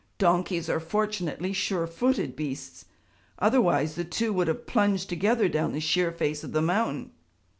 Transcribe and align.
Donkeys 0.17 0.67
are 0.67 0.79
fortunately 0.79 1.53
sure 1.53 1.85
footed 1.85 2.35
beasts; 2.35 2.85
otherwise 3.37 3.93
the 3.93 4.03
two 4.03 4.33
would 4.33 4.47
have 4.47 4.65
plunged 4.65 5.09
together 5.09 5.47
down 5.47 5.73
the 5.73 5.79
sheer 5.79 6.11
face 6.11 6.43
of 6.43 6.53
the 6.53 6.59
mountain. 6.63 7.11